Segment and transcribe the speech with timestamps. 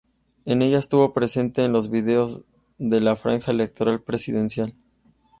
[0.45, 2.43] En ella estuvo presente en los videos
[2.79, 4.73] de la franja electoral presidencial.